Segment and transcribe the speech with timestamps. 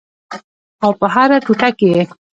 [0.83, 2.01] او په هره ټوټه کې یې